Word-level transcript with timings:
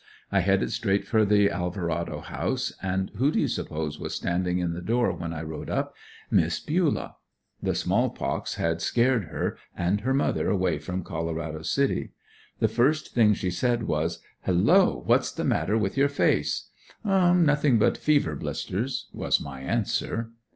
I 0.31 0.39
headed 0.39 0.71
straight 0.71 1.05
for 1.05 1.25
the 1.25 1.51
Alverado 1.51 2.21
House 2.21 2.73
and 2.81 3.11
who 3.17 3.29
do 3.29 3.39
you 3.39 3.47
suppose 3.47 3.99
was 3.99 4.15
standing 4.15 4.57
in 4.57 4.73
the 4.73 4.81
door 4.81 5.11
when 5.11 5.31
I 5.31 5.43
rode 5.43 5.69
up? 5.69 5.93
Miss 6.31 6.59
Bulah. 6.59 7.17
The 7.61 7.75
small 7.75 8.09
pox 8.09 8.55
had 8.55 8.81
scared 8.81 9.25
her 9.25 9.59
and 9.77 10.01
her 10.01 10.15
mother 10.15 10.49
away 10.49 10.79
from 10.79 11.03
Colorado 11.03 11.61
City. 11.61 12.13
The 12.57 12.67
first 12.67 13.13
thing 13.13 13.35
she 13.35 13.51
said 13.51 13.83
was: 13.83 14.17
"Hello, 14.41 15.03
what's 15.05 15.31
the 15.31 15.43
matter 15.43 15.77
with 15.77 15.95
your 15.97 16.09
face?" 16.09 16.71
"Nothing 17.05 17.77
but 17.77 17.95
fever 17.95 18.35
blisters." 18.35 19.05
was 19.13 19.39
my 19.39 19.59
answer. 19.61 20.31